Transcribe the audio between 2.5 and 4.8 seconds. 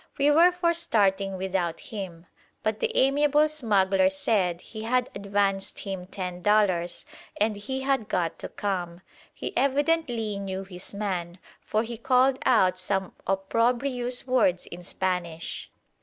but the amiable smuggler said